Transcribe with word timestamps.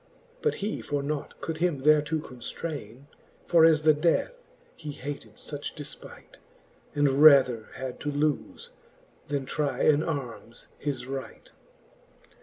But 0.41 0.55
he 0.65 0.81
for 0.81 1.03
nought 1.03 1.39
could 1.41 1.57
him 1.57 1.83
thereto 1.83 2.15
conftraine. 2.17 3.05
For 3.45 3.63
as 3.65 3.83
the 3.83 3.93
death 3.93 4.39
he 4.75 4.93
hated 4.93 5.35
fuch 5.35 5.75
defpight, 5.75 6.37
And 6.95 7.21
rather 7.21 7.67
had 7.75 7.99
to 7.99 8.11
lofe, 8.11 8.69
then 9.27 9.45
trie 9.45 9.83
in 9.83 10.01
armes 10.01 10.65
his 10.79 11.05
right. 11.05 11.51